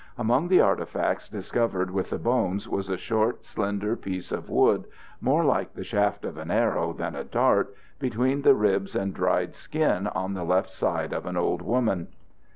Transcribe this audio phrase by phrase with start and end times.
[0.17, 4.85] Among the artifacts discovered with the bones was a short, slender piece of wood,
[5.19, 9.53] more like the shaft of an arrow than a dart, between the ribs and dried
[9.53, 12.07] skin on the left side of an old woman.